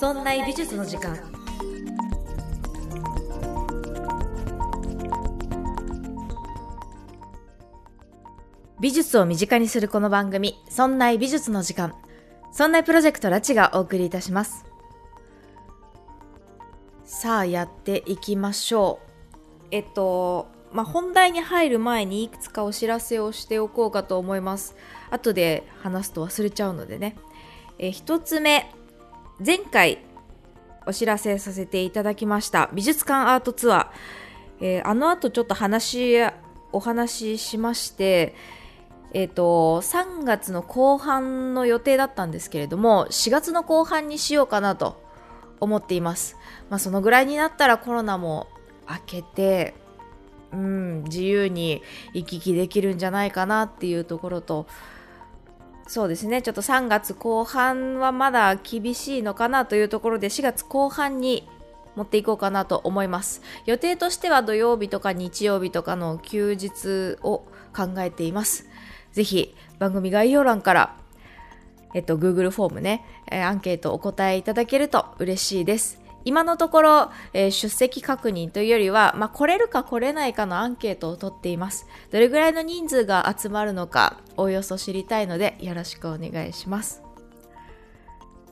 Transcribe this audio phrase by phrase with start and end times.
[0.00, 1.14] そんな美術の時間。
[8.80, 11.92] 美術を身近にするこの番組「そんな美術の時間」
[12.50, 14.64] そんなプロジェクトラチがお送りいたします。
[17.04, 19.66] さあやっていきましょう。
[19.70, 24.76] えっとまあ、本題に入る前にいくつかお知らせをしておこうかと思います。
[25.10, 27.16] 後で話すと忘れちゃうのでね。
[27.78, 28.79] え一つ目。
[29.44, 30.04] 前回
[30.86, 32.68] お知らせさせていただきました。
[32.74, 33.86] 美術館アートツアー、
[34.60, 36.20] えー、あの後ちょっと話
[36.72, 38.34] お話ししまして
[39.14, 45.02] えっ、と3月の後半の予定だったんですけれども4月の後半にしようかなと
[45.58, 46.36] 思っています、
[46.68, 48.46] まあ、そのぐらいになったらコロナも
[48.88, 49.74] 明けて
[50.52, 51.82] うん、自由に
[52.12, 54.66] 行き来できるんじゃないかなっていうところと
[55.90, 56.40] そうですね。
[56.40, 61.48] ちょっと3月後半はまだ厳しいのかなというところで4月後半に
[61.96, 63.42] 持っていこうかなと思います。
[63.66, 68.68] 予定としては土曜日とか日曜日とかの休日を考えています。
[69.10, 70.96] ぜひ番組概要欄から
[71.92, 75.99] えっと Google フォームね、えアンケートお答えいただけると嬉しいです。
[76.24, 81.86] 今のところ、えー、出席確認というよりは、まあ、来れるか来れないかのアンケートを取っています。
[82.10, 87.02] どれぐらいの人数が集まるのか、おおよそ知りたいので、よろしくお願いします。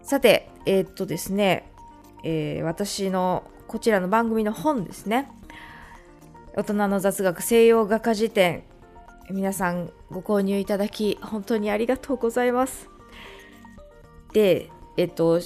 [0.02, 1.70] さて、えー、っとですね、
[2.24, 5.30] えー、私のこちらの番組の本ですね。
[6.56, 8.64] 大人の雑学西洋画家辞典。
[9.30, 12.88] 皆さんご購入いただき、本当にありがとうございます。
[14.32, 15.40] で、えっと、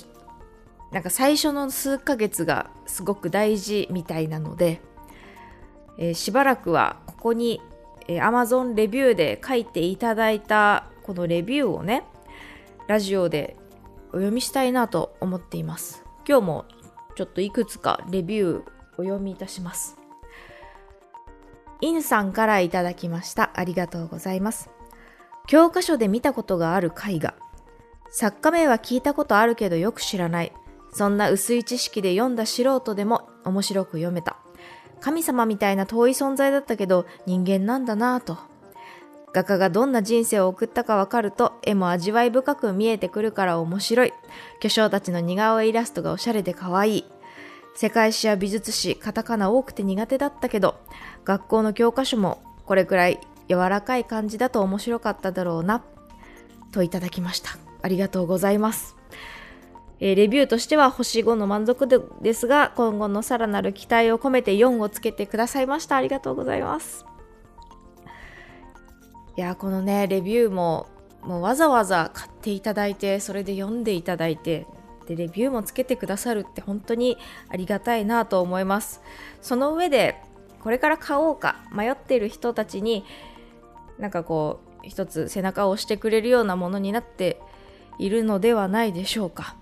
[0.93, 4.83] なんか最初の数ヶ月がすごく大事みたいなので、
[5.99, 7.63] えー、しばらくはここに、
[8.09, 12.05] えー、Amazon レビューで書いていただいたこのレビューをね、
[12.89, 13.57] ラジオで
[14.09, 16.05] お読みしたいなと思っています。
[16.29, 16.65] 今日も
[17.17, 18.63] ちょっといくつかレビュー
[18.99, 19.97] お読みいたします。
[21.81, 23.51] インさんからいただきました。
[23.55, 24.71] ありがとうございます。
[25.47, 27.35] 教科書で見たことがある絵画。
[28.11, 30.53] 作家名は聞いたことあるけどよく知らない。
[30.93, 34.37] そんな薄い知識で読んだ素人でも面白く読めた。
[35.01, 38.39] 神様みたいな遠い存在だったけど人間なんだなぁと。
[39.33, 44.13] 画家がどんな人生を送ったかわかると絵も味わい深く見えてくるから面白い。
[44.61, 47.05] 巨匠たちの似顔絵イラストがおしゃれで可愛い。
[47.75, 50.77] 世界史や美術史、カタカナ多くて苦手だったけど、
[51.25, 55.83] 学校の教科書もこれくらい柔らかい感じだと面白かっただろうな。
[56.71, 57.57] といただきました。
[57.81, 59.02] ありがとうございます。
[60.05, 65.95] えー、レビューとしては星5の満足度ですが、今後のさらなる期待を込めて4をつけてくださいました。
[65.95, 67.07] ありがとうございます。
[69.37, 70.89] いや、このね、レビューも、
[71.23, 74.67] もうわざわざ買っていただいて、それで読んでいただいて、
[75.07, 77.17] で、レビューもつけてくださるって本当に
[77.49, 79.03] ありがたいなと思います。
[79.41, 80.21] その上で、
[80.65, 83.05] これから買おうか迷っている人たちに、
[84.01, 87.41] なんかこう、一つ背中を押してくれるようなものになって
[88.01, 89.62] いるのではないでしょうか。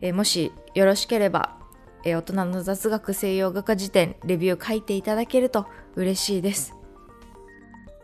[0.00, 1.56] えー、もしよろしければ、
[2.04, 6.74] えー、大人の雑学西洋画家辞典レビュー書いていただけると嬉しいです。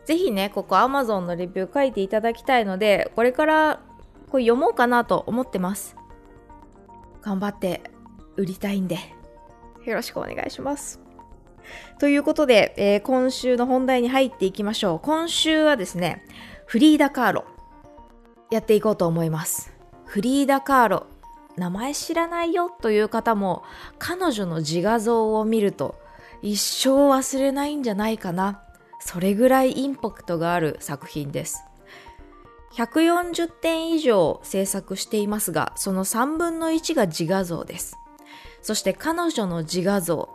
[0.05, 3.81] ぜひね、ここ Amazon のレビュー書いていただきたいので、これから
[4.29, 5.95] これ読もうかなと思ってます。
[7.21, 7.81] 頑張って
[8.37, 8.97] 売りたいんで、
[9.85, 11.01] よろしくお願いします。
[11.99, 14.99] ということで、えー、今週の本題に入っていきましょう。
[14.99, 16.23] 今週はですね、
[16.65, 17.45] フリーダ・カーロ、
[18.49, 19.73] やっていこうと思います。
[20.05, 21.07] フリーダ・カーロ
[21.57, 23.63] 名前知らないよという方も
[23.97, 25.95] 彼女の自画像を見ると
[26.41, 28.61] 一生忘れないんじゃないかな。
[28.99, 31.63] それぐらいインパクトがある作品です。
[32.73, 37.97] 140点以上制作していますが、その3分の1が自画像です。
[38.61, 40.29] そして彼女の自画像、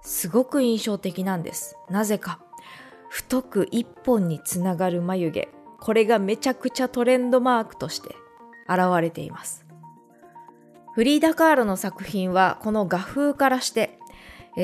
[0.00, 1.76] すごく印象的なんです。
[1.90, 2.40] なぜか。
[3.08, 5.48] 太く一本につながる眉毛。
[5.80, 8.14] これがめちゃくちゃトレンドマークとして
[8.68, 9.65] 現れています。
[10.96, 13.98] フリーダ・カールの作品はこの画風からして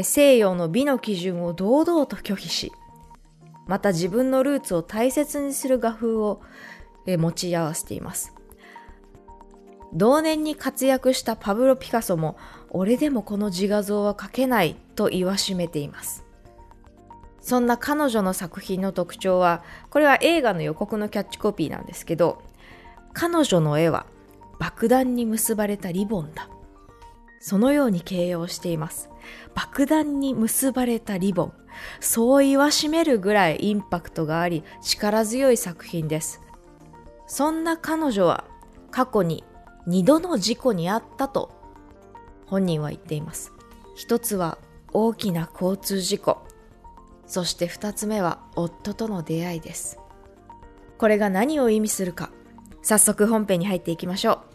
[0.02, 2.73] 西洋の美の基準を堂々と拒否し、
[3.67, 6.40] また自分のルーツを大切にする画風を
[7.06, 8.32] 持ち合わせています。
[9.93, 12.38] 同年に活躍したパブロ・ピカソも、
[12.70, 16.25] 俺でもこの自画像は描けないと言わしめています。
[17.43, 22.40] そんな彼女の作品の特徴は、これは映画の予告のキャッチコピーなんですけど、
[23.12, 24.06] 彼女の絵は
[24.58, 26.49] 爆弾に結ばれたリボンだ。
[27.40, 29.10] そのように形容しています。
[29.54, 31.52] 爆弾に結ばれたリボン。
[32.00, 36.40] そう言わしめるぐらいインパクトがあり力強い作品です。
[37.26, 38.44] そんな彼女は
[38.90, 39.43] 過去に
[39.88, 41.50] 2度の事故に遭ったと
[42.46, 43.52] 本人は言っています
[43.96, 44.58] 一つは
[44.93, 46.43] 大きな交通事故
[47.26, 49.98] そして二つ目は夫との出会いです
[50.98, 52.31] これが何を意味するか
[52.82, 54.52] 早速本編に入っていきましょう。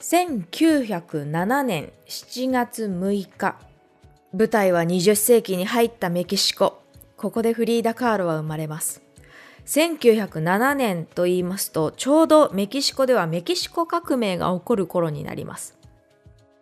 [0.00, 3.56] 1907年7月6日。
[4.32, 6.82] 舞台は20世紀に入ったメキシコ。
[7.16, 9.02] ここでフリーダ・カーロは生まれます。
[9.66, 15.79] 1907年と言いますとちょうどメキシコではメキシコ革命が起こる頃になります。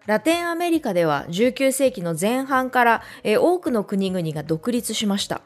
[0.08, 3.02] ラテンアメリカでは19世紀の前半から
[3.42, 5.42] 多くの国々が独立しました。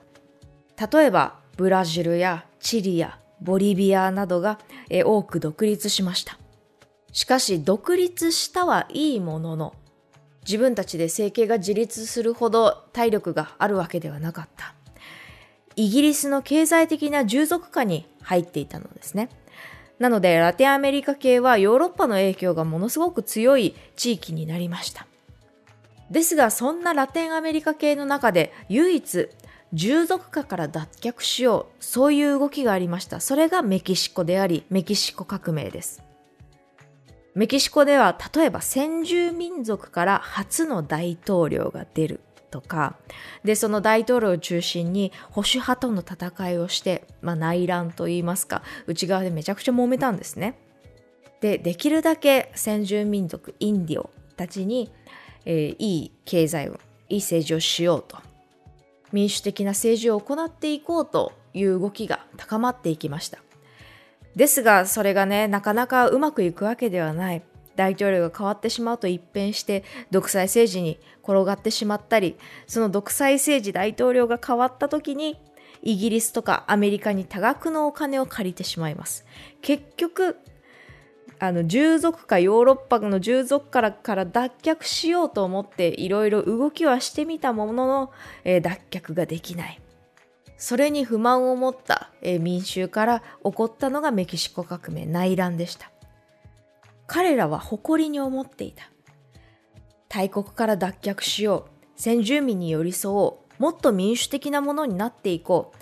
[0.92, 4.60] 例えばブラジルやチリやボリビアなどが
[5.04, 6.38] 多く独立しました。
[7.10, 9.74] しかし独立したはいいものの
[10.44, 14.74] 自分たちで生計が自立するほど体力があるわけではなかった。
[15.74, 19.28] イギリスの経済的な従属下に入っていたのですね。
[20.02, 25.06] なのでラテンアメリカ系はヨーロッパの影響がものすごく強い地域になりました。
[26.10, 29.28] ですがそんなラテンアメリカ系の中で唯一
[29.72, 33.20] 従属下から脱却しようそういう動きがありました。
[33.20, 36.02] それがメキシコでありメキシコ革命です。
[37.36, 42.20] メキシコでは例えば先住民族から初の大統領が出る。
[42.52, 42.96] とか
[43.42, 50.56] でその大統領を中心に保守派との戦いをして、まあ、内乱といいますか内側でめちゃくちゃ揉めたんですね。
[51.40, 54.92] でできるだけ先住民族インディオたちに、
[55.44, 56.78] えー、いい経済を
[57.08, 58.18] いい政治をしようと
[59.10, 63.38] 民主的な政治を行っていこうという動きが高まっていきました。
[64.36, 67.42] ですがそれがねなかなかうまくいくわけではない
[67.76, 72.36] 大統領が変わってしまうと一変して独裁政治に転がってしまったり
[72.66, 75.38] その独裁政治大統領が変わった時に
[75.82, 79.26] イギリスとかアメリカに多額のお金を借りてしまいます。
[79.62, 80.36] 結局
[81.38, 88.12] あの従属かヨーロッパの従属からから脱却しようと思っていろいろ動きはしてみたものの、
[88.44, 89.80] えー、脱却ができない。
[90.56, 95.90] それに不満を持った、えー、民衆から起こったのがメキシコ革命内乱でした。
[97.12, 98.90] 彼らは誇りに思っていた。
[100.08, 102.00] 大国から脱却しよう。
[102.00, 103.62] 先住民に寄り添おう。
[103.62, 105.78] もっと民主的なものになっていこう。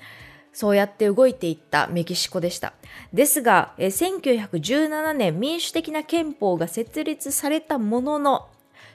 [0.52, 2.72] そうやって動いていったメキシコでした。
[3.12, 8.48] ですが、1917年民主的な憲法が設立されたものの、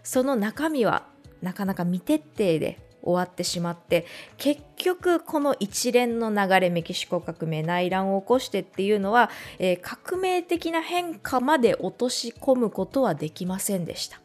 [0.03, 1.07] その中身は
[1.41, 4.05] なかなか未徹底で終わってしまって
[4.37, 9.29] 結局この一連の流れメキシコ革命内乱を起こしてっていうのは、
[9.59, 14.19] えー、革命的な変化まで落とし込むことはできませんでした、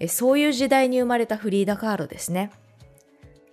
[0.00, 2.50] えー、そういう時代に生まれたフリーダ・カーロですね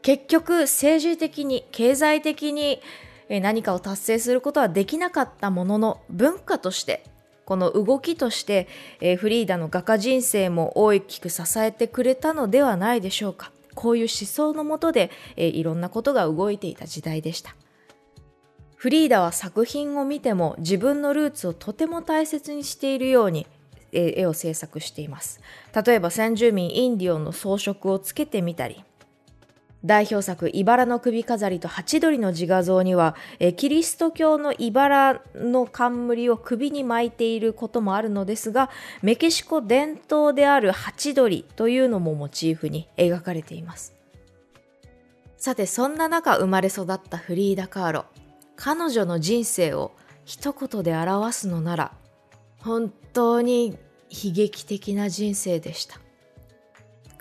[0.02, 2.82] 結局政治的に経済的に
[3.30, 7.04] 何かを達成することはできなかったものの文化として
[7.52, 8.70] この動きとして、
[9.02, 13.52] えフリーダの画家人生も大きく支えてくれたのではないでしょうか。
[13.76, 17.56] こういう思想のもとで、えー、いろんなことが動いていた時代でした。
[18.76, 23.46] フリーダは作品を見ても自分のルーツをとても大切にしているように、
[23.92, 25.40] えー、絵を制作しています。
[25.86, 28.84] 例えば先住民インディオンの装飾をつけてみたり、
[29.84, 38.70] 代表作「茨の首飾りとハチドリの自画像」にはえキリスト教の茨の冠を首に巻いていることもあるのですが
[39.02, 43.96] メキシコ伝統であるハチドリというのもモチーフに描かれています。
[45.38, 48.06] さてそんな中生まれ育ったフリーダ・カーロ
[48.56, 49.92] 彼女の人生を
[50.24, 51.92] 一言で表すのなら
[52.60, 53.76] 本当に
[54.12, 56.00] 悲劇的な人生でした。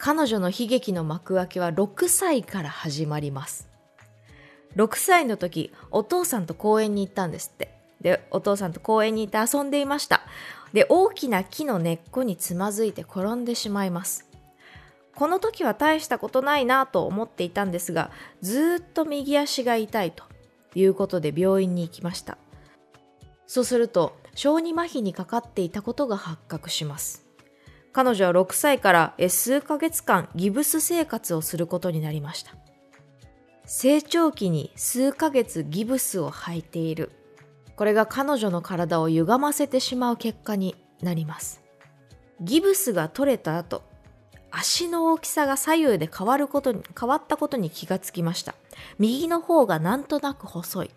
[0.02, 3.69] 彼女の悲劇の幕開けは6歳から始まります。
[4.76, 7.75] 6歳の時、お父さんと公園に行ったんですって。
[8.00, 10.23] で、お父さんと公園に行って遊んでいました。
[10.73, 14.26] で、大きな木の根っこにつまずいて転んでしまいます。
[15.14, 20.25] この時は大したことないなと思っていたんですが、ずっと右足が痛いと
[20.75, 22.38] いうことで病院に行きました。
[23.47, 27.30] そうすると、小児麻痺にかかっていたことが発覚します。
[27.92, 32.54] 彼女は6歳から数ヶ月間ギブス生活をすることになりました。
[33.66, 37.12] 成長期に数ヶ月ギブスを履いている。
[37.76, 41.62] これが彼女の体を歪ませてしまう結果になります。
[42.40, 43.82] ギブスが取れた後
[44.50, 48.54] 足の大きさが左右で変わることに変わったことに気がつきました。
[48.99, 50.90] 右の方がなんとなく細い。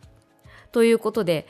[0.72, 1.48] ということで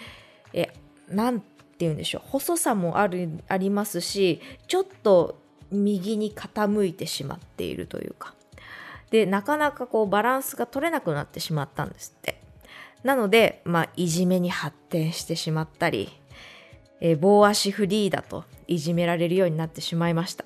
[0.54, 0.74] え
[1.08, 1.44] なん
[1.84, 5.40] て言うんでしょう細さもあるありますしちょっと
[5.72, 8.34] 右に傾いてしまっているというか
[9.12, 12.42] でなかなかこうバランスが取れなくなってしまったんですって
[13.04, 16.10] なので、まあ、いじめに発展してしまったり、
[17.02, 20.46] えー、棒足フリーだといじめられるようになってしまいました。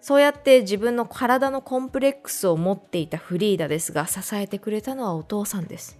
[0.00, 5.96] そうやって自分の体のコンプレックスを持っていたフリーダですが、支えてくれたのはお父さんです。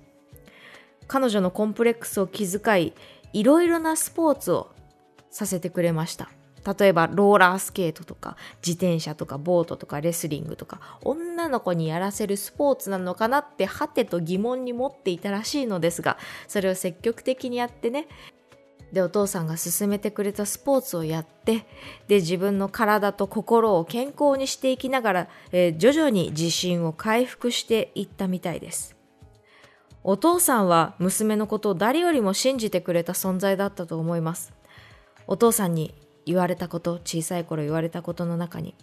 [1.06, 2.94] 彼女のコンプレックスを気遣い、
[3.32, 4.72] いろいろなスポーツを
[5.30, 6.30] させてくれました。
[6.78, 18.06] 例えばローラースケートとか自転車とかボートとかレスリングとか女の子にやらせるスポーツなのかなってはてと疑問に持っていたらしいのですがそれを積極的にやってね
[18.92, 21.66] でお父さんが勧めてくれたスポーツをやって
[22.08, 28.94] で自分の体と心を健康にしていきながら、えー、徐々に自信を回復していったみたいです
[30.04, 34.52] お父さんは娘のことを誰よりも信じてくれた存在だったと思います。
[35.26, 35.94] お父さんに
[36.26, 38.74] 言われたこと小さい頃言われたことの中に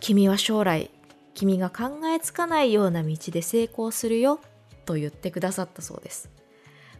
[0.00, 0.90] 君は将来
[1.34, 4.40] 君が考えつかないような道で成功するよ
[4.86, 6.30] と言ってくださったそうです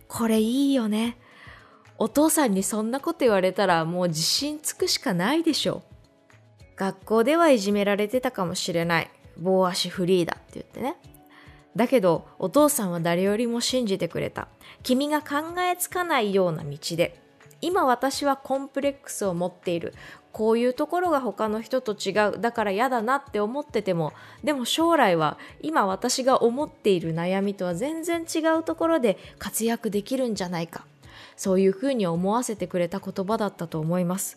[0.07, 1.19] これいいよね。
[1.99, 6.65] お父さんにそんなこと言われたらもう自信つくしかないでしょう。
[6.77, 9.11] 学校ではいじめられてたかもしれない。
[9.37, 10.97] 棒足フリーだって言ってね。
[11.79, 14.49] だけどお父さんは誰よりも信じてくれた。
[14.83, 17.21] 君が考えつかないような道で。
[17.61, 19.95] 今私はコンプレックスを持っている。
[20.33, 22.41] こういうところが他の人と違う。
[22.41, 24.13] だから嫌だなって思ってても。
[24.43, 30.85] でも将来は今私が思っている悩みとは全然違うところで活躍できるんじゃないか。
[31.37, 34.37] そういうふうに思わせてくれた言葉だったと思います。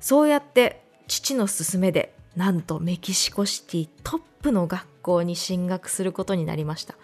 [0.00, 6.94] そうやって父の勧めでなんとメキシコシティトップの学校に進学することになりました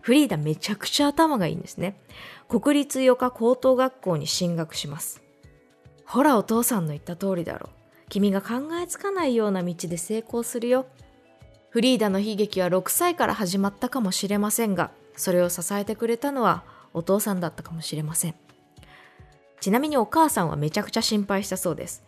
[0.00, 1.96] フリーダめちゃくちゃ頭がいいんですね
[2.48, 5.20] 国立余科高等学校に進学します。
[6.04, 7.70] ほらお父さんの言った通りだろう。
[8.08, 10.86] 君が考えつかないような道で成功するよ。
[11.70, 16.62] フリーダの悲劇は6歳から始まったかもしれませんが、それを支えてくれたのは
[16.94, 18.34] お父さんだったかもしれません。
[19.60, 22.04] ちなみにお母さんはめちゃくちゃ心配したそうです。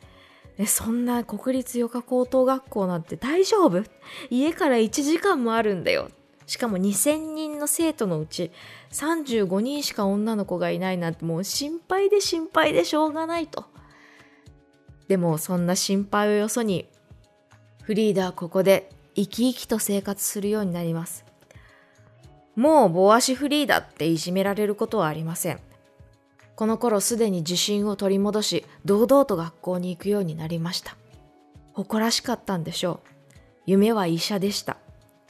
[0.58, 3.84] えそんな国立余科高等学校なんて大丈夫？
[4.28, 6.10] 家から1時間もあるんだよ。
[6.46, 8.50] しかも2000人の生徒のうち
[8.90, 13.66] 35人しか女の子がいないなんてもう心配で心配でしょうがないと。
[15.08, 16.86] でもそんな心配をよそに
[17.82, 21.24] フリーダはここで生き生きと生活するようになります。
[22.56, 25.60] もう棒足フリーダっていじめられることはありません。
[26.58, 30.96] この頃すでに自信を取り戻し、堂々と学校に行くようになりました。
[31.72, 33.38] 誇らしかったんでしょう。
[33.64, 34.76] 夢は医者でした。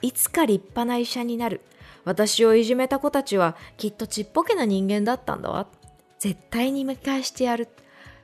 [0.00, 1.60] いつか立派な医者になる。
[2.06, 5.66] 私をいじめた子たちはきっとちっぽけな人間だったんだわ。
[6.18, 7.68] 絶対に見返してやる。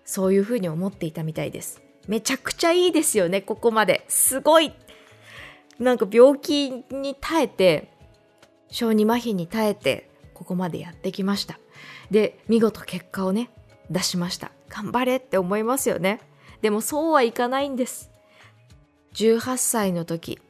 [0.06, 1.82] そういうふうに思っていたみたいです。
[2.08, 4.06] めちゃくちゃいいですよね、ここまで。
[4.08, 4.72] すごい。
[5.78, 7.92] なんか病気に耐えて、
[8.70, 11.58] 小児麻痺に耐えて、ここまでやってきました。
[12.10, 13.50] で、見事結果をね、
[13.90, 14.52] 出しました。
[14.68, 16.20] 頑張れって思いますよね。
[16.62, 18.10] でもそうはいかないんです。
[19.14, 20.40] 18歳の時、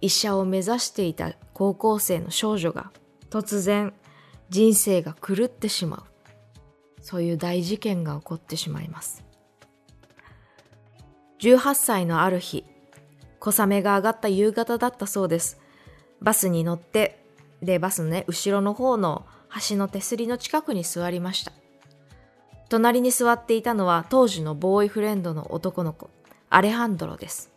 [0.00, 2.90] 医者を目指していた高校生の少女が
[3.30, 3.92] 突然
[4.48, 6.02] 人生が狂ってしまう
[7.02, 9.24] そういう大事件が起こってしまいます
[11.40, 12.64] 18歳のある日
[13.38, 15.60] 小雨が上がった夕方だったそうです
[16.20, 17.24] バスに乗って
[17.62, 19.26] でバスのね後ろの方の
[19.68, 21.52] 橋の手すりの近くに座りました
[22.68, 26.10] 隣に座っていたのは当時のボーイフレンドの男の子
[26.48, 27.50] アレハンドロです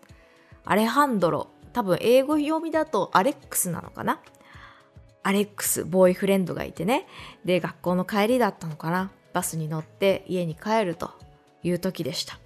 [0.66, 4.20] アレハンドロ多分英語読みだとアレックスなのかな？
[5.24, 7.08] アレックス、ボーイフレンドがいてね。
[7.46, 9.10] で、学校の帰りだったのかな？
[9.34, 11.10] バスに乗って家に帰ると
[11.64, 12.38] いう時でした。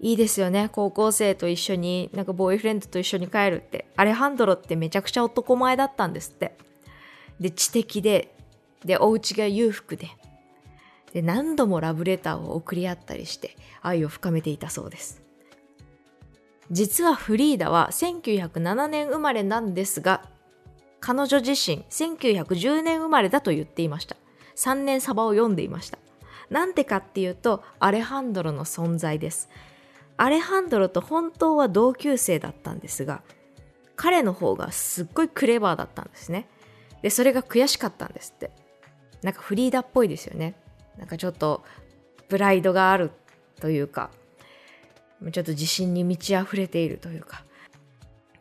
[0.00, 0.68] いいですよね。
[0.72, 3.86] 高校生と一緒に、なんかボーイフレンドと一緒に帰るって。
[3.94, 6.56] アレハンドロってめちゃくちゃ男前だったんですって。
[7.38, 8.34] で、知的で、
[8.84, 10.08] で、お家が裕福で、
[11.12, 15.22] で、何度もラブレターを送り合ったりして愛を深めていたそうです。
[16.70, 20.24] 実はフリーダは1907年生まれなんですが、
[21.00, 24.16] 彼女自身1910年生まれだと言っていました。
[24.56, 25.98] 3年サバを読んでいました。
[26.48, 29.48] なんてかっていうと、アレハンドロの存在です。
[30.16, 33.22] アレハンドロと本当は同級生だったんですが、
[33.96, 36.46] 彼の方がすっごいクレバーだったんですね。
[37.02, 38.50] で、それが悔しかったんですって。
[39.22, 40.54] なんかフリーダっぽいですよね。
[40.96, 41.64] なんかちょっと
[42.28, 43.10] プライドがある
[43.60, 44.10] というか、
[45.32, 47.44] ちょっと自信に満ち溢れているというか。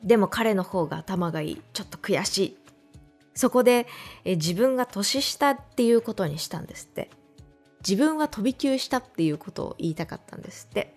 [0.04, 1.62] でも彼の方が頭がいい。
[1.74, 2.58] ちょっと悔しい。
[3.34, 3.88] そこで
[4.26, 7.10] え自分が年下っていうことにしたんですって。
[7.88, 10.96] 自分は飛び級したっていうことを言いたかったんですって。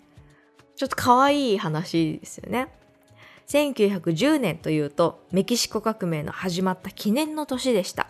[0.77, 2.69] ちょっと可愛い話ですよね。
[3.49, 8.09] 1910年というとメキシコ革命の始まった記念の年でした。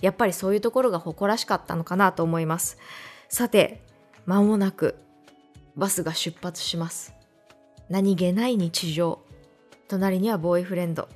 [0.00, 2.78] やっぱりそういうところが誇らしかったのかなと思います。
[3.28, 3.82] さて
[4.26, 4.96] 間もなく
[5.76, 7.14] バスが出発します。
[7.88, 9.20] 何気ない日常
[9.88, 11.08] 隣にはボーイフレンド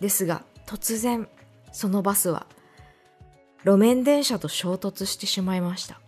[0.00, 1.28] ですが突然
[1.72, 2.46] そのバスは
[3.64, 6.00] 路面電車と衝突してしまいました。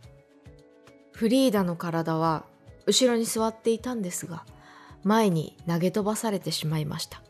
[1.12, 2.44] フリーダの体は
[2.86, 4.44] 後ろに座っていたんですが
[5.04, 7.22] 前に投げ飛ばされてしまいました。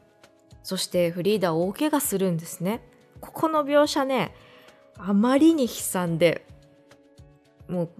[0.63, 2.83] そしてフリーダは大怪我するんですね。
[3.21, 4.35] ここの描写ね
[4.99, 6.47] あまりに悲惨で
[7.69, 7.91] もう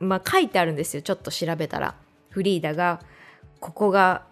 [0.00, 1.02] まあ書いてあるんですよ。
[1.02, 1.94] ちょっと調べたら。
[2.30, 3.00] フリーダが
[3.60, 4.24] ここが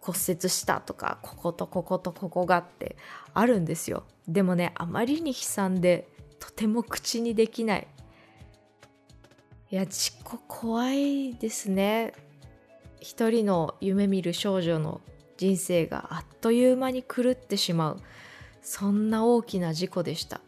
[0.00, 2.96] 骨折したとかこことこことここがって
[3.34, 4.04] あるんですよ。
[4.26, 6.08] でもねあまりに悲惨で
[6.40, 7.86] とても口にできない。
[9.70, 12.12] いや事故怖いですね。
[13.00, 15.00] 一人の夢見る少女の
[15.36, 17.96] 人生があっという間に狂ってしまう。
[18.62, 20.40] そんな大きな事故でした。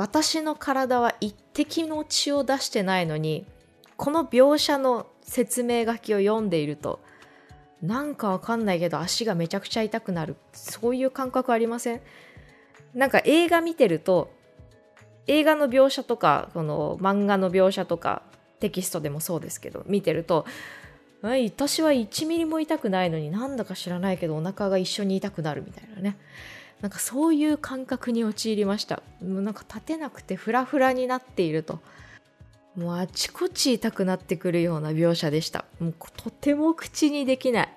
[0.00, 3.44] 私の体は一滴の血を出してないのに
[3.98, 7.00] この描写の説明書きを読んでいると
[7.82, 10.36] なんかわかんないけど足がめちゃくちゃ痛くなる。
[10.54, 12.00] そういう感覚ありません？
[12.94, 14.32] なんか映画見てると
[15.26, 18.22] 映画の描写とかこの漫画の描写とか
[18.58, 20.46] テキストでもそうですけど見てると
[21.20, 26.16] 私は1ミリも痛くないのになんだか知らないけどお腹が一緒に痛くなるみたいなね。
[26.80, 29.02] なんかそういう感覚に陥りました。
[29.22, 31.80] もうなんか立てなくてフラフラになっていると。
[32.76, 35.64] もうあちこち痛くなってくるような描写でした。
[35.78, 37.68] もうとても口にできない。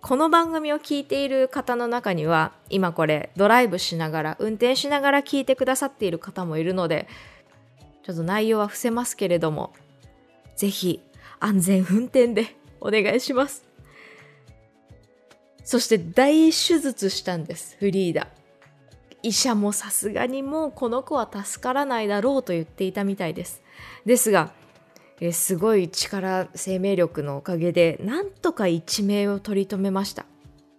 [0.00, 7.08] この番組を聞いている方の中には今これドライブしながら運転しながら聞いてくださっている方もいるので
[8.04, 9.72] ちょっと内容は伏せますけれども
[10.56, 11.02] ぜひ
[11.40, 13.67] 安全運転でお願いします。
[15.68, 18.28] そして大手術したんですフリーダ。
[19.22, 23.60] 医者もさすがにもうこの子は助からないだろうと言っていたみたいです。
[24.06, 24.50] ですが
[25.20, 30.24] えすごい力生命力のおかげでなんとか一命を取り留めました。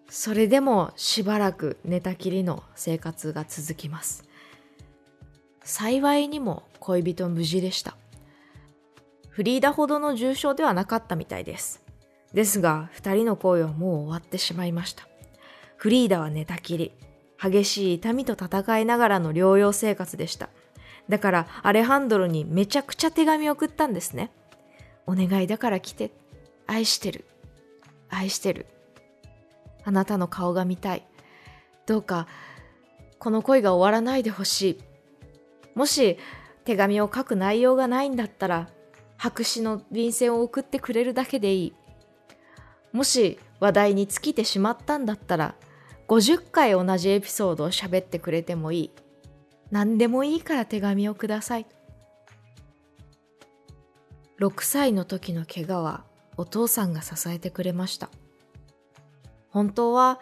[0.09, 4.23] それでもしばらく寝たきりの生活が続きます。
[5.63, 7.95] 幸いにも恋人無事でした。
[9.29, 11.88] フリーダほどの重傷ではなかったみたいです。
[12.33, 15.07] ですが2人の恋はもう終わってしまいました
[15.77, 16.91] フリーダは寝たきり
[17.41, 20.49] 激しい痛みと戦いながらの療養生活でした
[21.09, 24.31] だからアレハンドロにめちゃくちゃ手紙を送ったんですね。
[25.07, 26.11] お願いだから来て。
[26.67, 27.25] 愛してる。
[28.09, 28.67] 愛してる。
[29.83, 31.05] あなたの顔が見たい。
[31.87, 32.27] どうか、
[33.17, 34.79] この恋が終わらないでほしい。
[35.73, 36.19] もし
[36.63, 38.69] 手紙を書く内容がないんだったら、
[39.17, 41.73] 白紙の便箋を送ってくれるだけでいい。
[42.91, 45.55] もし話題に尽きてしまったんだったら、
[46.07, 48.91] 50回同じエピソードを喋ってくれてもいい。
[49.71, 51.67] 何でもいいから手紙をください。
[54.39, 56.03] 6歳の時の怪我は
[56.37, 58.09] お父さんが支えてくれました。
[59.49, 60.19] 本当は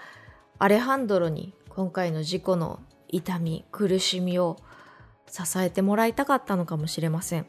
[0.60, 4.58] アレハンドロに今回の事故の痛み、苦しみを
[5.30, 7.46] 支えてもらいたかったのかもしれません。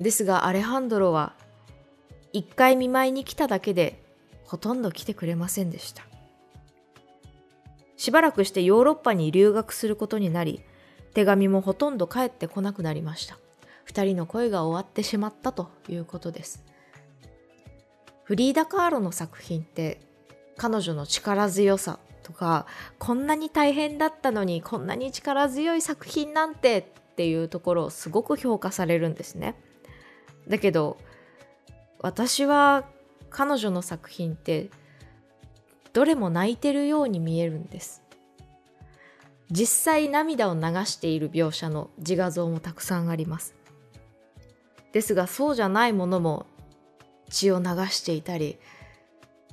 [0.00, 1.34] ですがアレハンドロは
[2.32, 4.01] 一回見舞いに来ただけで
[4.52, 6.02] ほとんど来てくれませんでした。
[7.96, 10.60] しばらくしてヨーロッパに留学することになり、
[11.14, 13.38] 手紙もほとんど返ってこなくなりました。
[13.84, 16.62] 二人の恋が終わってしまったということです。
[18.24, 20.02] フリーダ・カーロの作品って
[20.58, 22.66] 彼女の力強さとか
[22.98, 29.54] こんなに大変だったのにこんなに力強い作品なんてっていうところをすごく評価されるんですね。
[30.46, 30.98] だけど
[32.00, 32.84] 私は
[33.32, 34.70] 彼女の作品って
[35.92, 38.02] どれも泣いてるように見えるんです。
[39.52, 43.54] 実際涙を流している描写の自画像もたくさんあります
[44.92, 46.46] ですがそうじゃないものも
[47.28, 48.58] 血を流していたり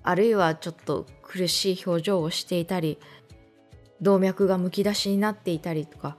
[0.02, 2.98] あるいはちょっと苦しい表情をしていたり
[4.02, 6.16] 動脈がむき出しになっていたりとか、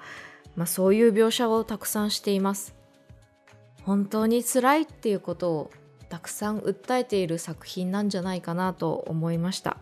[0.56, 2.74] まあ、そういう描写をたくさんしています
[3.84, 5.70] 本当に辛いっていうことを
[6.10, 9.78] たくさん訴えている作品なんじゃないかなと思いました。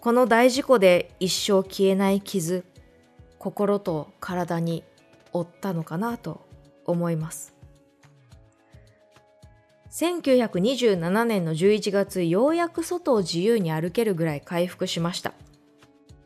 [0.00, 2.64] この大事故で一生消えない傷
[3.38, 4.84] 心と体に
[5.32, 6.46] 負ったのかなと
[6.84, 7.54] 思います。
[9.90, 15.32] 1927年の11月ようやく外を自由に歩けるぐらい回復しました。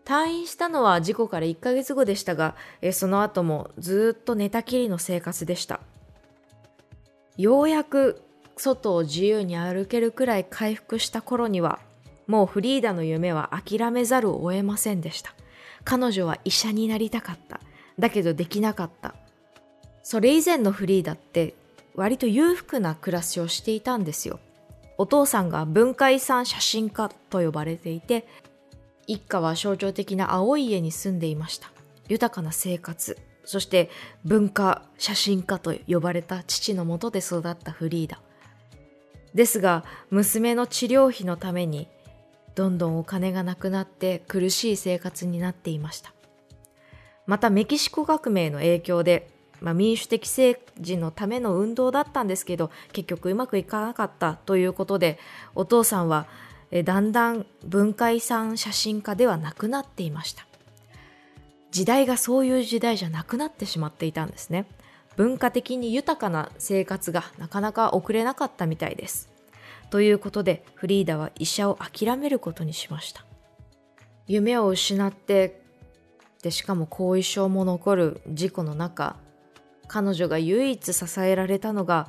[0.04, 2.56] 退院したのは事故から1ヶ月後でしたが
[2.92, 5.80] その後もずっと寝たきりの生活でした。
[7.36, 8.20] ようやく
[8.62, 11.80] 外を自由に歩けるくらい回復した頃には
[12.28, 15.34] もうフリーダの夢は諦めざるを得ませんでした。
[15.82, 17.60] 彼女は医者になりたかった。
[17.98, 19.16] だけどできなかった。
[20.04, 21.54] それ以前のフリーダって
[21.96, 24.38] 割と裕福な暮らしをしていたんですよ。
[24.96, 28.28] お父さんが文化遺産写真家と呼ばれていて
[29.08, 31.72] 一家は象徴的な青い家に住んでいました。
[32.08, 33.18] 豊かな生活。
[33.44, 33.90] そして
[34.24, 38.20] 文化写真家と呼ばれた父のもとで育ったフリーダ。
[39.34, 41.88] ですが娘の治療費のために
[42.54, 46.12] どんどんお金がなくなって苦しい生活になっていました。
[47.26, 55.18] またメキシコ革命の影響で、まあ、民主的政治のための運動だったんですけど結局うまくいかなかったということで
[55.54, 56.26] お父さんは
[56.84, 60.46] だんだん文化遺産写真家ではなくなっていました。
[61.70, 64.66] 時代がそういう時代じゃなくなってしまっていたんですね。
[65.16, 69.30] 文化的に豊かな生活がなかなか送れなかったみたいです。
[69.90, 73.24] ということでフリーダは医者を諦めることにしました。
[74.26, 75.60] 夢を失って
[76.42, 79.16] でしかも後遺症も残る事故の中
[79.88, 82.08] 彼女が唯一支えられたのが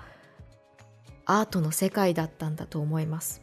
[1.25, 3.41] アートの世界だったんだと思います。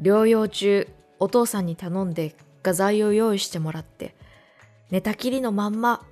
[0.00, 4.14] 療養中お父さんに頼んで画材を用意してもらって
[4.90, 6.04] 寝たきりのまんま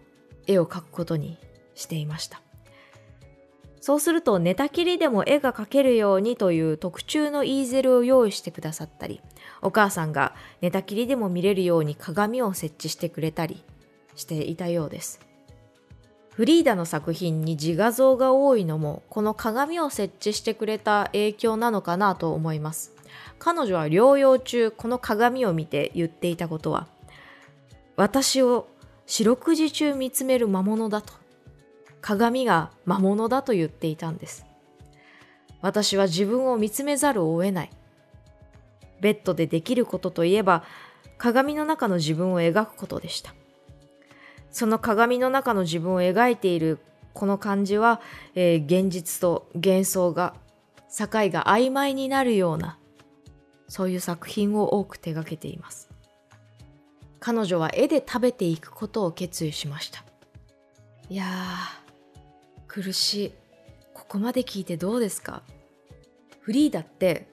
[0.47, 1.39] 絵を描くことに
[1.75, 2.41] していました。
[3.81, 9.21] そうすると寝たきりでも絵が描けるようにという特注のイーゼルを用意してくださったり
[9.61, 13.63] お母さんが寝たきりでも見れるように鏡を設置してくれたり
[14.17, 15.21] していたようです。
[16.31, 22.93] フリーダの作品に自画像が多いのもこの鏡を設置してくれた影響なのかなと思います。
[23.39, 26.89] 彼女は療養中この鏡を見て言っていたことは
[27.97, 28.67] 私を
[29.07, 31.13] 四六時中見つめる魔物だと
[32.05, 34.45] 鏡が魔物だと言っていたんです。
[35.63, 37.71] 私は自分を見つめざるを得ない。
[39.01, 40.65] ベッドでできることといえば
[41.17, 43.35] 鏡の中の自分を描くことでした。
[44.51, 46.79] その鏡の中の自分を描いている
[47.15, 48.03] この感じは、
[48.35, 50.35] えー、現実と幻想が
[50.95, 52.79] 境が曖昧になるような
[53.67, 55.89] そういう作品を多く手掛けています。
[57.19, 60.05] 彼女は絵で食べていくことを決意しました。
[61.09, 61.84] いやー
[62.75, 63.33] 苦しい。
[63.93, 65.45] ここまで聞いてどうですか？
[66.41, 67.29] フリーダって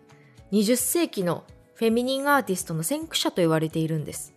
[0.52, 4.36] 20世紀のフェミニンアーティストの先駆者と言われているんです。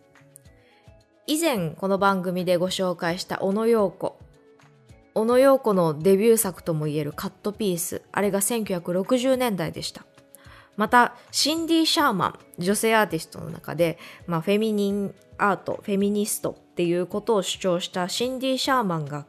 [1.27, 4.19] 以前この番組でご紹介した小野陽子。
[5.12, 8.01] 小野陽子のデビュー作ともいえるカットピース。
[8.11, 10.07] あれが1960年代でした。
[10.79, 19.27] またシンディ・シャーマン女性アーティストの中で、まあ、フェミニンアートフェミニストっていうことを主張したシンディ・シャーマンが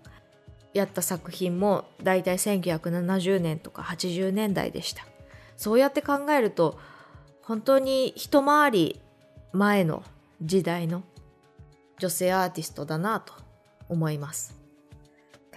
[0.75, 5.05] やった作品もだいたい1970年とか80年代でした。
[5.57, 6.77] そうやって考えると
[7.41, 9.01] 本当に一回り
[9.53, 10.03] 前の
[10.41, 11.03] 時代の
[11.97, 13.33] 女性アーティストだなと
[13.89, 14.59] 思います。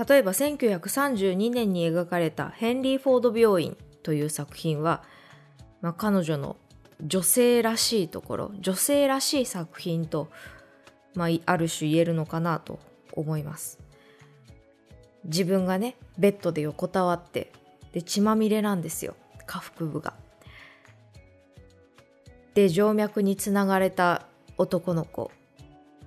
[0.09, 5.03] 例えば1932年に描かれたヘンリー・フォード病院という作品は
[5.81, 6.57] まあ、彼女の
[7.01, 10.29] 女性らしいところ女性らしい作品と、
[11.15, 12.81] まあ、ある種言えるのかなと
[13.13, 13.79] 思います。
[15.29, 17.53] 自分がねベッドで横たわって
[17.93, 19.15] で血まみれなんですよ。
[19.47, 20.15] 下腹部が。
[22.55, 25.31] で静脈につながれた男の子。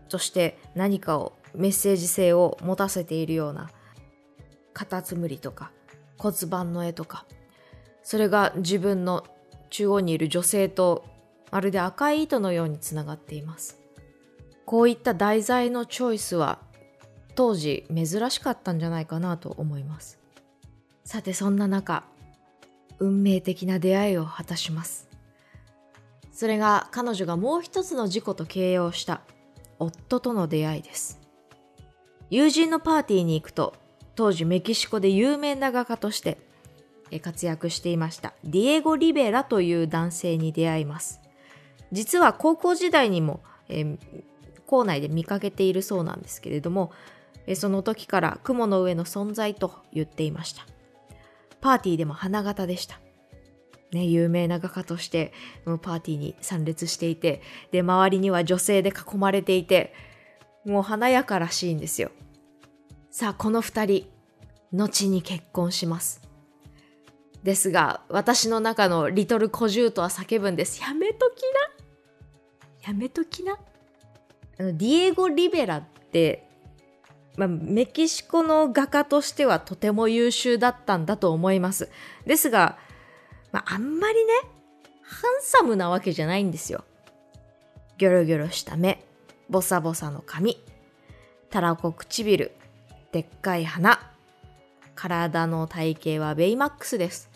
[0.10, 3.72] そして何かをメッセージ性を持たせているような
[4.74, 5.72] カタツムリとか
[6.18, 7.26] 骨盤の絵とか。
[8.04, 9.26] それが自分の
[9.70, 11.06] 中央にいる女性と
[11.52, 13.80] まるで赤い糸のようにつながっています。
[14.66, 16.60] こういった題材のチョイスは
[17.42, 20.20] 当時珍しかったんじゃないかなと思います。
[21.04, 22.04] さてそんな中
[23.00, 25.10] 運命的な出会いを果たします。
[26.32, 29.22] それが彼女がもう一つの事故と形容した
[29.80, 31.20] 夫との出会いです。
[32.30, 33.74] 友人のパーティーに行くと
[34.14, 36.38] 当時メキシコで有名な画家として
[37.24, 41.20] 活躍していましたディエゴ・リベラという男性に出会います。
[41.92, 43.98] 実は高校時代にも、えー、
[44.68, 46.92] 校内で見かけているそうなんですけれども、
[47.56, 50.66] その時から雲の上の存在と言っていました
[51.60, 53.00] パーティーでも花形でした
[53.92, 55.34] ね、有名な画家として
[55.66, 59.94] パーティーに参列していてで周りには女性で囲まれていて
[60.66, 62.10] もう華やからしいんですよ
[63.10, 64.08] さあこの2人
[64.72, 66.22] 後に結婚します
[67.44, 70.82] ですが、私の中のリトル小獣とは叫ぶんです。
[70.82, 71.42] やめとき
[72.84, 72.88] な。
[72.88, 73.58] やめときな。
[74.60, 76.48] あの、ディエゴ・リベラって、
[77.42, 81.90] まあ、メキシコの画家としてはとても優秀だったんだと思います。
[82.28, 82.78] ですが、
[83.52, 84.34] まあ、あんまりね、
[85.02, 86.84] ハンサムなわけじゃないんですよ。
[87.98, 89.04] ギョロギョロした目、
[89.50, 90.64] ボサボサの髪。
[91.50, 92.52] たらこ唇、
[93.12, 94.00] でっかい鼻。
[94.94, 97.32] 体の体型はベイマックスです。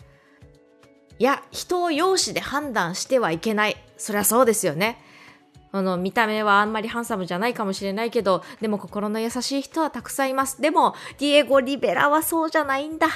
[1.18, 3.76] いや、人を容姿で判断してはいけない。
[3.96, 5.02] そりゃそうですよね。
[5.72, 10.60] あの、見た目はあんまりハンサムじゃないかもしれないけど、でも心の優しい人はたくさんいます。
[10.60, 13.08] でも、ディエゴ・リベラはそうじゃないんだ。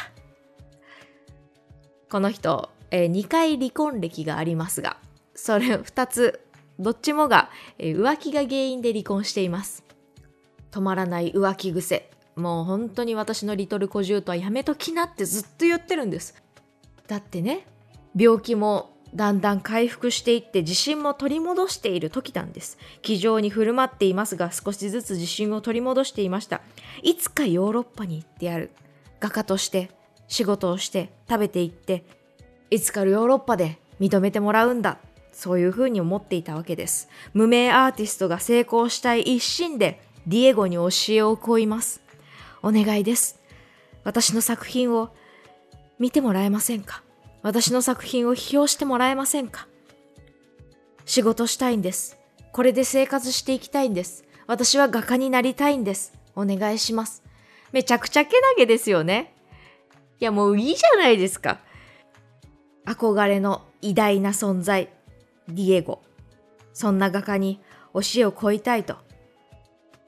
[2.11, 4.97] この人、えー、2回離婚歴がありますが、
[5.35, 6.41] それ2つ、
[6.79, 9.85] どっちもが、えー、浮気が原因で離婚しています。
[10.71, 12.11] 止まらない浮気癖。
[12.37, 16.35] もう本当に私のリトル小獣とはやめときなってずっと言ってるんです。
[17.07, 17.67] だってね、
[18.17, 22.79] 病気もだんだん回復していって自信も取り戻している時なんです。
[23.03, 26.61] 気丈に振る舞っていますが少しずつ自信を取り戻していました。
[27.03, 28.71] いつかヨーロッパに行ってやる。
[29.19, 29.91] 画家として
[30.29, 32.05] 仕事をして食べていって
[32.71, 34.99] いつかヨーロッパで認めてもらうんだ。
[35.33, 37.09] そういうふうに思っていたわけです。
[37.35, 42.01] 無名アーティストが成功したい一心でディエゴに教えを請います。
[42.63, 43.41] お願いです。
[44.05, 45.11] 私の作品を
[45.99, 47.03] 見てもらえませんか？
[47.43, 49.67] 私の作品を批評してもらえませんか？
[51.05, 52.19] 仕事したいんです。
[52.53, 54.25] これで生活していきたいんです。
[54.47, 56.13] 私は画家になりたいんです。
[56.37, 57.23] お願いします。
[57.73, 59.35] めちゃくちゃけなげですよね。
[60.21, 61.61] いやもういいじゃないですか。
[62.87, 64.89] 憧れの偉大な存在、
[65.49, 66.03] ディエゴ。
[66.73, 67.61] そんな画家に
[67.95, 68.97] 教えを乞いたいと。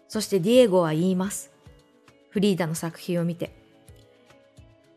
[0.09, 1.51] そしてディエゴは言います。
[2.31, 3.55] フリーダの作品を見て。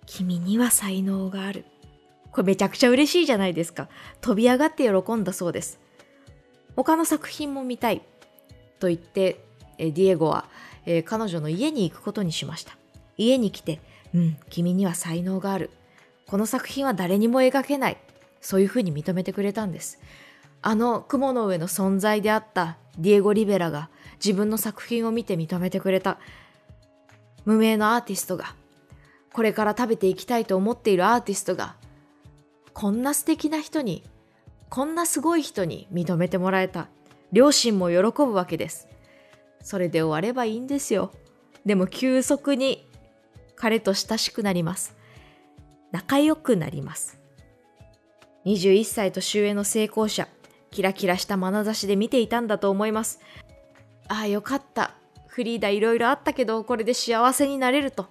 [0.05, 1.65] 君には才能がある。
[2.35, 3.87] これめちゃくちゃ嬉しいじゃないですか。
[4.19, 5.79] 飛び上がって喜んだそうです。
[6.75, 8.01] 他の作品も見たい。
[8.77, 9.39] と言って、
[9.77, 10.49] えディエゴは、
[10.85, 12.75] えー、彼女の家に行くことにしました。
[13.15, 13.79] 家に来て、
[14.13, 15.69] うん、君には才能がある。
[16.27, 17.97] この作品は誰にも描けない。
[18.41, 19.97] そういうふうに認めてくれたんです。
[20.61, 26.17] あの雲の上の存在であったディエゴ・リベラが自分の作品を見て認めてくれた。
[27.45, 28.55] 無名のアーティストが、
[29.31, 31.77] これから食べていきたいと思っているアーティストが
[32.75, 34.03] こんな素敵な人に、
[34.69, 36.89] こんなすごい人に認めてもらえた。
[37.31, 38.89] 両親も喜ぶわけです。
[39.63, 41.13] それで終わればいいんですよ。
[41.65, 42.85] でも急速に
[43.55, 44.93] 彼と親しくなります。
[45.93, 47.17] 仲良くなります。
[48.45, 50.27] 21歳年上の成功者、
[50.69, 53.21] キラキラした眼差しで見ていたんだと思います。
[54.09, 54.95] ああ、よかった。
[55.27, 58.07] フリーダいろいろあったけど、これで幸せになれると。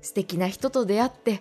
[0.00, 1.40] 素敵な人と出会って、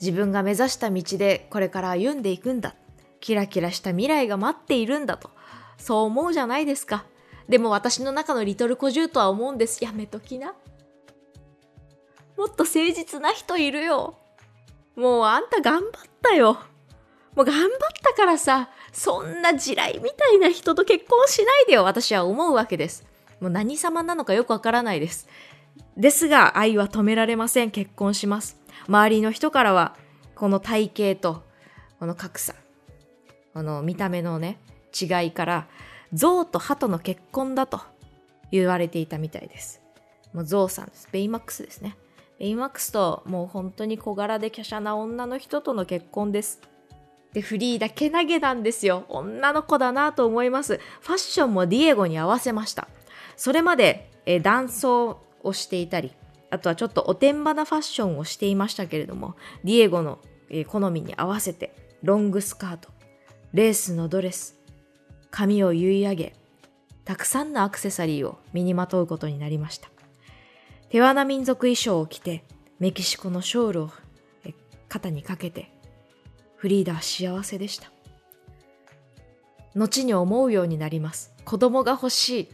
[0.00, 2.74] 自分が目指した道でこれから歩んでいくんだ。
[3.20, 5.30] キラキラした未来が待っているんだと。
[5.78, 7.04] そう思うじゃないですか。
[7.48, 9.82] でも私の中のリトル小獣とは思うんです。
[9.84, 10.54] やめときな。
[12.36, 14.18] もっと誠実な人いるよ。
[14.96, 15.90] もうあんた頑張っ
[16.22, 16.58] たよ。
[17.34, 17.70] もう頑張っ
[18.02, 21.84] たからさ、そんな地雷みたいな人と結婚しないでよ。
[21.84, 23.04] 私は思うわけです。
[23.40, 25.28] もう何様なのかよくわからないです。
[25.96, 27.70] ですが愛は止められません。
[27.70, 28.58] 結婚します。
[28.88, 29.96] 周りの人からは、
[30.34, 31.42] この体型と、
[31.98, 32.54] この格差、
[33.54, 34.58] この見た目のね、
[34.98, 35.68] 違いから、
[36.12, 37.80] 象と鳩の結婚だと
[38.50, 39.80] 言われていたみたいです。
[40.32, 41.08] もう象さんです。
[41.10, 41.96] ベイマックスですね。
[42.38, 46.60] ベイマックスともう本当に小柄で華奢な女の人との結婚です。
[47.32, 49.04] で、フリーダけなげなんですよ。
[49.08, 50.80] 女の子だなと思います。
[51.00, 52.88] ファッションもディエゴに合わせました。
[53.36, 56.12] それまで、え男装をしていたり、
[56.56, 60.18] あとはちょっとおてんばなファッションをしていましたけれども、ディエゴの
[60.68, 62.88] 好みに合わせて、ロングスカート、
[63.52, 64.58] レースのドレス、
[65.30, 66.32] 髪を結い上げ、
[67.04, 69.90] たくさんのアクセサリーを身にまとうことになりました。
[70.88, 72.42] 手ワナ民族衣装を着て、
[72.78, 73.90] メキシコのショールを
[74.88, 75.70] 肩にかけて、
[76.56, 77.92] フリーダは幸せでした。
[79.74, 81.34] 後に思うようになります。
[81.44, 82.48] 子供が欲しい。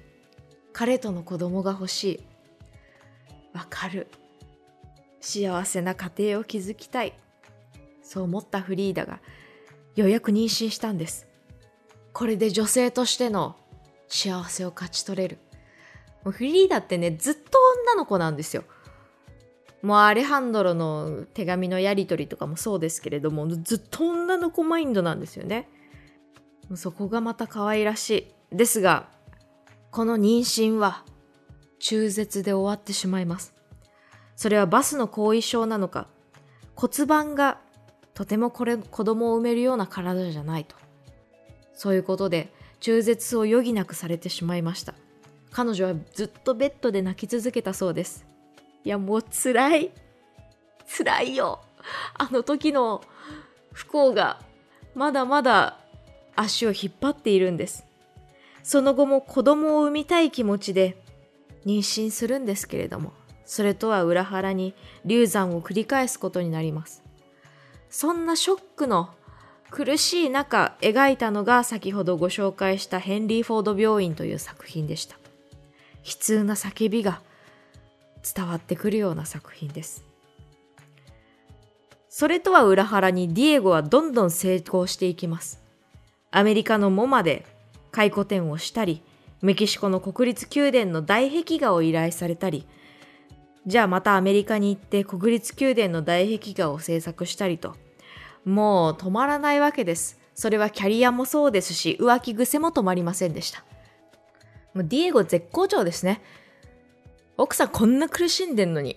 [0.73, 2.32] 彼との子供が欲しい。
[3.53, 4.07] わかる。
[5.21, 7.15] 幸せな家庭を築きたい。
[8.03, 9.21] そう思ったフリーダが
[9.95, 11.27] ようやく妊娠したんです。
[12.13, 13.57] これで女性としての
[14.09, 15.39] 幸せを勝ち取れる。
[16.25, 18.65] もうフリーダってね、ずっと女の子なんですよ。
[19.83, 25.69] もうアレハンドロの手紙のやり取りとかもそうですけれども、ずっと女の子マインドなんですよね。
[26.75, 28.57] そこがまた可愛らしい。
[28.57, 29.09] ですが、
[29.91, 31.05] この妊娠は
[31.83, 33.53] 中絶で終わってしまいます。
[34.37, 36.07] それはバスの後遺症なのか、
[36.77, 37.59] 骨盤が
[38.15, 40.77] とてもこれ子供を産めるような体じゃないと。
[41.75, 44.95] そういうことで中絶を余儀なくされてしまいました。
[45.51, 48.25] 彼女はずっとベッドで泣き続けたそうです。
[48.85, 49.91] いやもう辛い。
[50.87, 51.63] 辛いよ。
[52.15, 53.03] あの時の
[53.73, 54.41] 不幸が
[54.95, 55.81] まだまだ
[56.37, 57.85] 足を引っ張っているんです。
[58.63, 61.02] その後も子供を産みたい気持ちで
[61.67, 63.13] 妊娠するんですけれども、
[63.45, 67.03] それとは裏腹に流産を繰り返すことになります。
[67.91, 69.11] そんなショックの
[69.71, 75.17] 苦しい中描いたのが先ほどご紹介したヘンリー・フォード病院という作品でした。
[76.05, 77.21] 悲痛な叫びが
[78.35, 80.05] 伝わってくるような作品です。
[82.09, 85.63] それとは裏腹にディエゴはどんどん成功していきます。
[86.31, 87.47] アメリカのモマで
[87.91, 89.03] 回顧展をしたり、
[89.43, 92.67] メキシコの国立宮殿の大壁画を依頼されたり、
[93.67, 97.77] じゃあまたアメリカに行って国立宮殿の大壁画を制作したりと、
[98.45, 100.19] もう止まらないわけです。
[100.35, 103.65] それはキャリアもそうですし、浮気癖も止まりませんでした。
[104.75, 106.23] もうディエゴ絶好調ですね。
[107.37, 108.97] 奥さんこんな苦しんでんのに。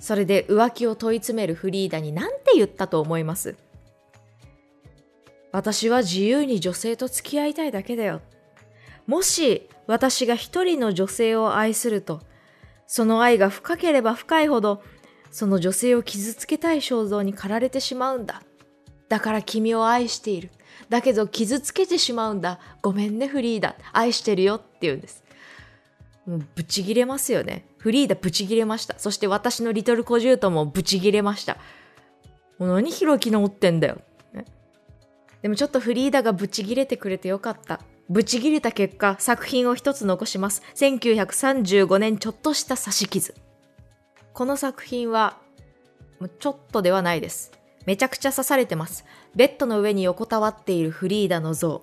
[0.00, 3.56] それで浮気を問い詰めるフリーダに何て言ったと思います
[5.52, 8.20] 私は自由に女性と付き合いたいだけだよ。
[9.06, 12.20] もし私が一人の女性を愛すると、
[12.86, 14.82] その愛が深ければ深いほど、
[15.30, 18.42] その女性を傷つけたい衝動に駆られてしまうんだ。
[19.08, 20.50] だから君を愛している。
[20.88, 22.60] だけど傷つけてしまうんだ。
[22.82, 23.76] ごめんね、フリーダ。
[23.92, 25.24] 愛してるよって言うんです。
[26.26, 27.66] もうブチギレますよね。
[27.78, 28.98] フリーダブチギレました。
[28.98, 31.58] そして私のリトルコジュートもブチギレました。
[32.58, 34.00] もう何ヒロキ直ってんだよ。
[34.32, 34.46] ね、
[35.42, 37.80] でもちょっとフリーダがブチギレてくれてよかった。
[38.10, 40.62] ブチギレた結果、作品を一つ残します。
[40.74, 43.34] 1935年ちょっとした刺し傷。
[44.34, 45.38] この作品は、
[46.38, 47.52] ちょっとではないです。
[47.86, 49.04] めちゃくちゃ刺されてます。
[49.34, 51.82] ベッドの上に横たわっているフリーダの像。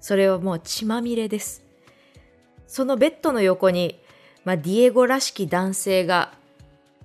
[0.00, 1.64] それはもう血まみれです。
[2.66, 4.00] そのベッドの横に、
[4.44, 6.32] まあ、ディエゴらしき男性が、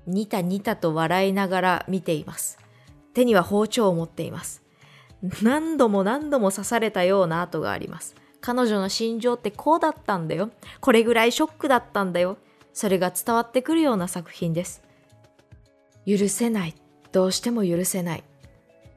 [0.08, 2.58] ニタニタと笑いながら見ています。
[3.14, 4.62] 手には包丁を持っています。
[5.42, 8.16] 何度も何度も刺されたような跡があります。
[8.48, 10.52] 彼女の心情ってこうだったんだよ。
[10.80, 12.38] これぐらいショックだったんだよ。
[12.72, 14.82] それが伝わってくるような作品です。
[16.06, 16.76] 許せない。
[17.12, 18.24] どうしても許せない。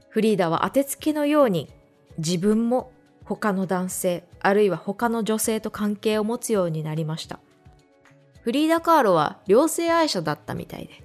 [0.09, 1.69] フリーダは当てつけのように
[2.17, 2.93] 自分も
[3.25, 7.41] 他の男性、あるいは他の女性と関係を持つようになりました。
[8.43, 11.03] フリーダ・カーロは両性愛者だったみたいで、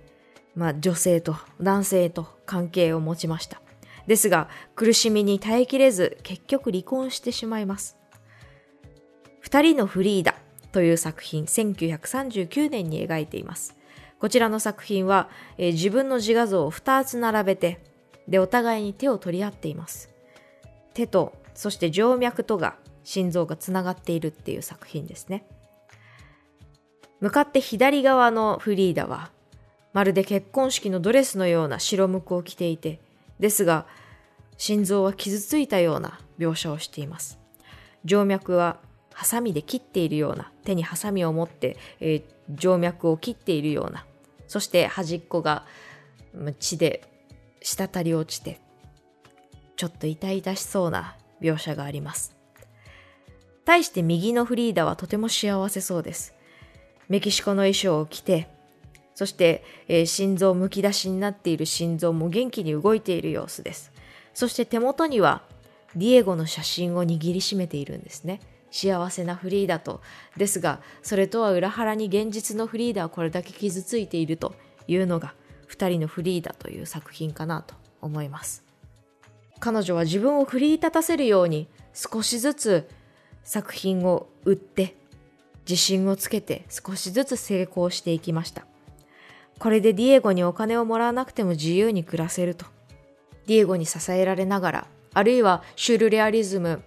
[0.54, 3.60] まあ女性と男性と関係を持ちました。
[4.06, 7.98] ですが苦しみに耐えきれず結局離婚してしまいます。
[9.46, 10.34] 二人のフリーダ
[10.72, 13.76] という作品1939年に描いています。
[14.18, 15.30] こちらの作品は、
[15.60, 17.80] えー、自分の自画像を2つ並べて
[18.28, 20.10] でお互いに手を取り合っています。
[20.96, 25.46] 手とそして静脈とが心臓がつながっているっていう作品ですね。
[27.20, 29.30] 向かって左側のフリーダは
[29.94, 33.00] まるで結婚式のドレスのような白むくを着ていて
[33.40, 33.86] ですが
[34.58, 37.38] 心臓は傷ついたような描写をしています。
[38.08, 38.80] 静脈は
[39.16, 44.06] ハサミで切っているような手にハサミを持って、えー、静脈を切っているような
[44.48, 45.66] そして端っこが
[46.60, 47.02] 血で
[47.62, 48.60] 滴り落ちて
[49.78, 52.36] ちょっと痛々しそうな描写があります。
[53.66, 56.34] 対して右のフリーダはとても幸せそうです。
[57.10, 58.48] メキシコの衣装を着て
[59.16, 63.92] そして、えー、心臓むき出しになっている心臓も元気に動いている様子です。
[64.34, 65.42] そして手元には
[65.96, 68.42] ディエゴの写真を握りしめているんですね。
[68.76, 70.02] 幸せなフリーダと
[70.36, 74.54] ですがそれとは裏腹に現実のフリーダはこれだけ傷ついていると
[74.86, 75.34] いうのが
[75.70, 78.66] 2人のフリーダという作品かなと思います。
[79.62, 82.90] 彼女は自分を奮い立たせるように少しずつ
[83.46, 84.98] 作品を売って
[85.68, 88.66] 自信をつけて少しずつ成功していきました。
[89.58, 92.66] これでディエゴにお金をもらわなくても自由に暮らせると。
[93.48, 96.84] ディエゴに支えられながらあるいはシュールレアリズム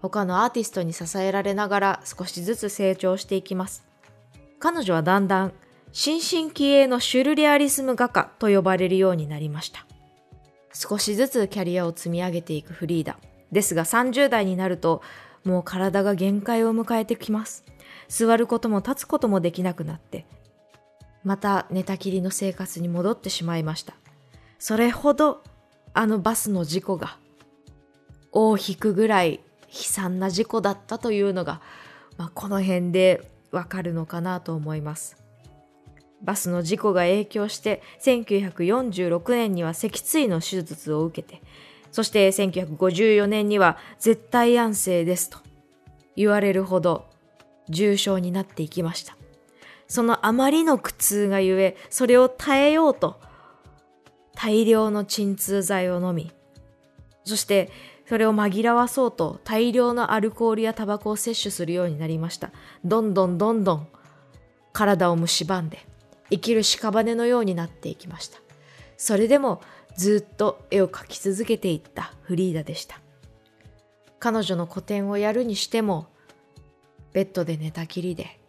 [0.00, 3.84] 他のアーティストに支えられながら少しずつ成長していきます。
[4.58, 5.52] 彼女はだんだん
[5.92, 9.86] 新進気鋭のシュルレアリスム画家と呼ばれるようになりました。
[10.72, 13.18] 少しずつキャリアを積み上げていくフリーダ。
[13.50, 15.02] ですが30代になると
[15.44, 17.64] もう体が限界を迎えてきます。
[18.08, 20.26] 座ることも立つこともできなくなって、
[21.24, 23.94] また寝たきりの生活に戻ってしまいました。
[24.58, 25.42] それほど
[25.92, 27.18] あのバスの事故が
[28.32, 29.40] 尾を引くぐらい
[29.72, 31.60] 悲惨な事故だったというのが、
[32.16, 35.20] まあ、この辺でわかるのかなと思います。
[36.22, 41.42] バスの事故が影響して1946年には脊椎の手術を受けて
[41.92, 45.38] そして1954年には絶対安静ですと
[46.16, 47.06] 言われるほど
[47.68, 49.16] 重症になっていきました
[49.88, 53.20] そのあまりの苦痛がゆえそれを耐えようと
[54.34, 56.30] 大量の鎮痛剤を飲み
[57.24, 57.70] そして
[58.10, 62.50] それを紛らわそうと大量のアルコールやタバコを摂取するようになりました。
[62.84, 63.86] どんどんどんどん
[64.72, 65.86] 体を蝕んで
[66.28, 68.40] 生きる屍のようになっていきました。
[68.96, 69.62] それでも
[69.96, 72.98] ずっと絵を描き続けていったフリーダでした。
[74.18, 76.08] 彼女の個展をやるにしても
[77.12, 78.40] ベッドで寝たきりで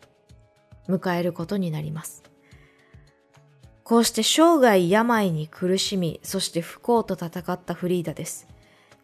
[0.89, 2.23] 迎えることになります。
[3.83, 8.50] こうして生涯病に苦しみそして不幸と戦ったフリーダです。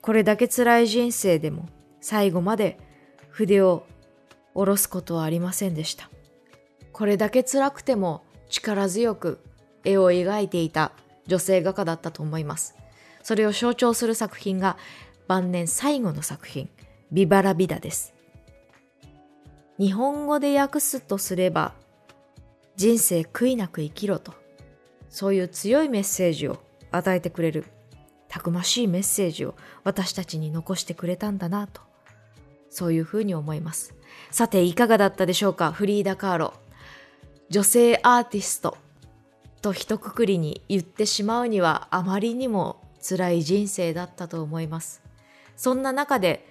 [0.08, 1.68] これだけ辛い人生でも
[2.00, 2.80] 最後まで
[3.30, 3.86] 筆を
[4.54, 6.10] 下ろすことはありませんでした。
[6.94, 9.44] これだけ辛くても力強く
[9.84, 10.94] 絵を描いていた
[11.26, 12.78] 女性画家だったと思います。
[13.22, 14.78] それを象徴する作品が
[15.28, 16.70] 晩年最後の作品
[17.12, 18.14] ビバラビダです。
[19.78, 21.74] 日本語で訳すとすれば
[22.78, 24.34] 人生悔いなく生きろと
[25.10, 27.66] そういう強いメッセージを与えてくれる
[28.30, 31.82] たくましいメッセージを私たちに残してくれたんだなと。
[32.70, 33.94] そういうふうに思います。
[34.32, 35.72] さていかがだったでしょうか？
[35.72, 36.54] フリーダ・カーロ。
[37.50, 38.78] 女性アーティスト
[39.62, 45.02] と一括りに言ってしまうにはあまりにも辛い人生だったと思います。
[45.56, 46.46] そんな中で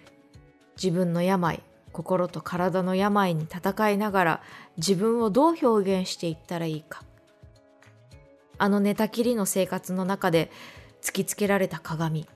[0.76, 1.62] 自分の病
[1.92, 4.42] 心と体の病に戦いながら
[4.76, 7.02] 自分をどう表現していったらいいか。
[8.58, 10.50] あの寝たきりの生活の中で
[11.06, 12.26] 突きつけられた鏡。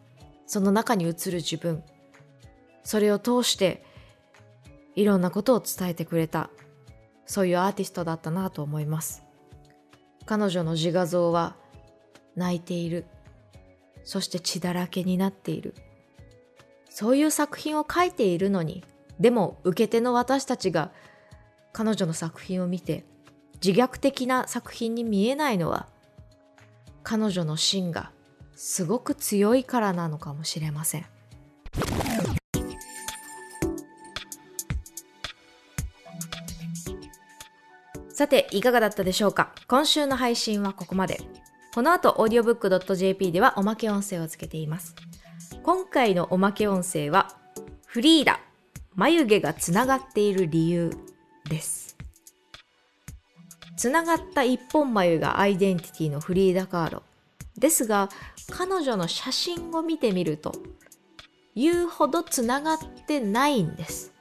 [0.47, 1.83] その中に映る自分。
[2.85, 3.85] それを通して
[4.95, 6.51] いろんなことを伝えてくれた。
[7.27, 9.25] そういうアーティストだったなと思います。
[10.25, 11.57] 彼女の自画像は
[12.37, 13.07] 泣いている。
[14.05, 15.75] そして血だらけになっている。
[16.89, 18.85] そういう作品を描いているのに
[19.19, 20.93] でも受け手の私たちが
[21.73, 23.05] 彼女の作品を見て
[23.65, 25.89] 自虐的な作品に見えないのは
[27.03, 28.13] 彼女の芯が
[28.63, 31.07] すごく強いからなのかもしれません。
[38.11, 39.55] さて、いかがだったでしょうか？
[39.67, 41.23] 今週の配信はここまで。
[41.75, 44.95] この後、audiobook.jp ではおまけ音声をつけています。
[45.63, 47.35] 今回のおまけ音声は、
[47.87, 48.41] フリーダ、
[48.95, 50.91] 眉毛がつながっている理由
[51.49, 51.97] です。
[53.79, 57.03] つながった一本眉がアイデンティティのフリーダ・カーロ。
[57.57, 58.09] ですが、
[58.51, 60.53] 彼女の写真を見てみると、
[61.55, 64.13] 言うほどつながってないんです。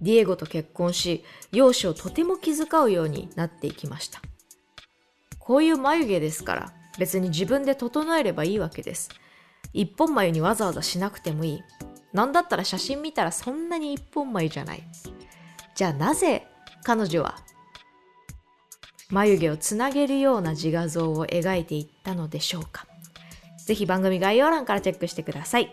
[0.00, 4.20] ディエゴと結婚し、容姿をとても気遣うようになっていきました。
[5.38, 9.10] こういう眉毛ですから、別に自分で整えればいいわけです。
[9.72, 11.62] 一本眉にわざわざしなくてもいい。
[12.12, 14.82] なんだったら写真見たらそんなに一本眉じゃない。
[15.74, 16.46] じゃあなぜ
[16.84, 17.36] 彼女は
[19.10, 22.86] 眉毛をつなげるような自画像を描いていったのでしょうか。
[23.64, 25.70] ぜひ番組概要欄からチェックしてください。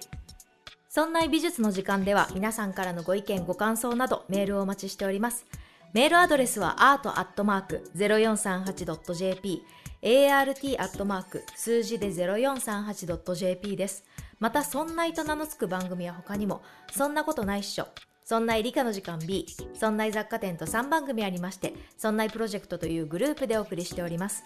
[0.89, 5.45] そんな美術の時間では皆さんからのご意見ご感想などメールをお待ちしております。
[5.93, 9.61] メールアドレスは art.0438.jp
[10.03, 11.41] art.
[11.55, 14.03] 数字で 0438.jp です。
[14.39, 17.87] また、そんないと名の付く番組は他にも、そんなことないっしょ。
[18.23, 24.43] そんない理科の時間 B、そんない雑貨店と3番組ありまして、そんないプロジェクトというグループでお送りしております。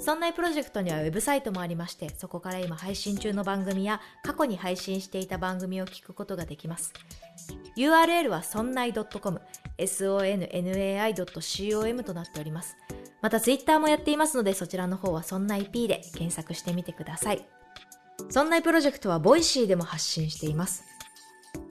[0.00, 6.92] そんなプロジェクトにはウェブサイトもありまして、そこから今配信中の番組や過去に配信していた番組を聞くことができます。
[7.76, 9.40] URL はそんない .com、
[9.78, 11.24] sonnai.com
[12.04, 12.76] となっております。
[13.22, 17.46] また Twitter もやっていますので、そちらの方はそんない P で検索してみてください。
[18.28, 20.84] そんないプロジェクトは Voicy でも発信しています。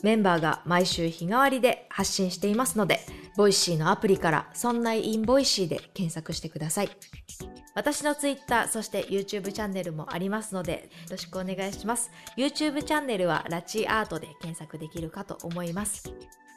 [0.02, 3.00] メンバーが毎週日替わりで発信していますので、
[3.38, 6.90] Voicy のアプリからそんない in Voicy で検索してください。
[7.76, 12.12] 私の Twitter、そして YouTube チャンネルもありますので、よろしくお願いします。
[12.38, 16.14] YouTube チャンネルはラチアートで検索できるかと思います。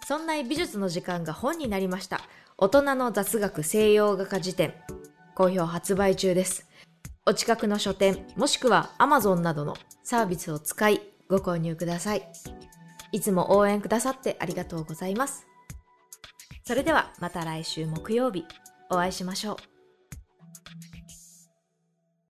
[0.06, 2.20] そんな美術の時間が本になりました。
[2.58, 4.74] 大人の雑学西洋画家辞典。
[5.34, 6.68] 好評発売中です。
[7.26, 12.22] お近くの書店、もしくは Amazon などのサービスを使いご購入ください。
[13.12, 15.46] いつも応援くださってありがとうございます。
[16.64, 18.44] それではまた来週木曜日
[18.90, 19.75] お会いしましょう。